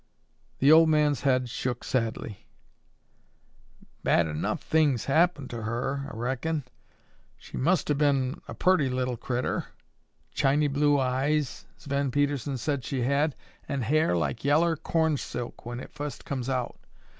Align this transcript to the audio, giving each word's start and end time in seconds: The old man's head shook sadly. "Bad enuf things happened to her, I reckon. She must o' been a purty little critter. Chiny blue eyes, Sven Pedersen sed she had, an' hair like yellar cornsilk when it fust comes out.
The 0.57 0.71
old 0.71 0.89
man's 0.89 1.21
head 1.21 1.47
shook 1.47 1.83
sadly. 1.83 2.47
"Bad 4.03 4.25
enuf 4.25 4.59
things 4.59 5.05
happened 5.05 5.51
to 5.51 5.61
her, 5.61 6.07
I 6.11 6.17
reckon. 6.17 6.63
She 7.37 7.55
must 7.55 7.91
o' 7.91 7.93
been 7.93 8.41
a 8.47 8.55
purty 8.55 8.89
little 8.89 9.15
critter. 9.15 9.65
Chiny 10.33 10.67
blue 10.69 10.99
eyes, 10.99 11.67
Sven 11.77 12.09
Pedersen 12.09 12.57
sed 12.57 12.83
she 12.83 13.03
had, 13.03 13.35
an' 13.69 13.81
hair 13.83 14.17
like 14.17 14.43
yellar 14.43 14.75
cornsilk 14.75 15.67
when 15.67 15.79
it 15.79 15.91
fust 15.91 16.25
comes 16.25 16.49
out. 16.49 16.79